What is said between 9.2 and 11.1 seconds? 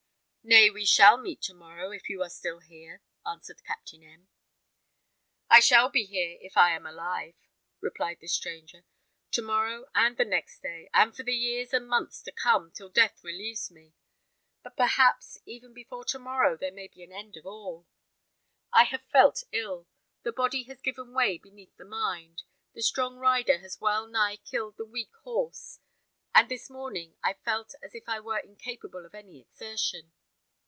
"to morrow, and the next day,